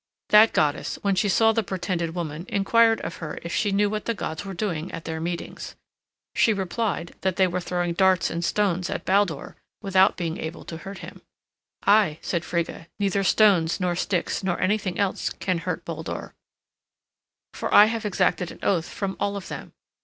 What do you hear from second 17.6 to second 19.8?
I have exacted an oath from all of them."